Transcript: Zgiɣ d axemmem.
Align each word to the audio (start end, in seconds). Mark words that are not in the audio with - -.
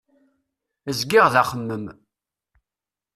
Zgiɣ 0.99 1.25
d 1.33 1.35
axemmem. 1.41 1.85